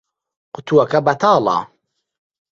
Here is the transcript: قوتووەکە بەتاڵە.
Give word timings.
قوتووەکە 0.53 0.99
بەتاڵە. 1.07 1.57